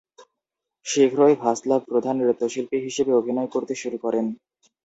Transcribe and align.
শীঘ্রই 0.85 1.35
ভাস্লাভ 1.43 1.81
প্রধান 1.85 2.15
নৃত্যশিল্পী 2.19 2.77
হিসেবে 2.79 3.11
অভিনয় 3.13 3.49
করতে 3.51 3.73
শুরু 3.75 3.97
করেন। 3.97 4.25